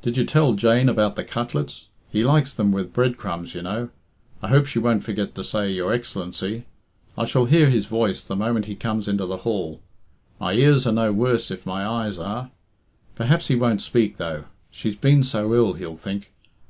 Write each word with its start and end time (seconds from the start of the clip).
"Did 0.00 0.16
you 0.16 0.24
tell 0.24 0.54
Jane 0.54 0.88
about 0.88 1.16
the 1.16 1.22
cutlets? 1.22 1.88
He 2.08 2.24
likes 2.24 2.54
them 2.54 2.72
with 2.72 2.94
bread 2.94 3.18
crumbs, 3.18 3.54
you 3.54 3.60
know. 3.60 3.90
I 4.40 4.48
hope 4.48 4.64
she 4.64 4.78
won't 4.78 5.04
forget 5.04 5.34
to 5.34 5.44
say 5.44 5.70
'Your 5.70 5.92
Excellency.' 5.92 6.64
I 7.18 7.26
shall 7.26 7.44
hear 7.44 7.68
his 7.68 7.84
voice 7.84 8.22
the 8.24 8.36
moment 8.36 8.64
he 8.64 8.74
comes 8.74 9.06
into 9.06 9.26
the 9.26 9.36
hall. 9.44 9.82
My 10.38 10.54
ears 10.54 10.86
are 10.86 10.92
no 10.92 11.12
worse, 11.12 11.50
if 11.50 11.66
my 11.66 11.84
eyes 11.86 12.16
are. 12.18 12.50
Perhaps 13.16 13.48
he 13.48 13.54
won't 13.54 13.82
speak, 13.82 14.16
though, 14.16 14.44
'She's 14.70 14.96
been 14.96 15.22
so 15.22 15.52
ill,' 15.54 15.74
he'll 15.74 15.94
think. 15.96 16.32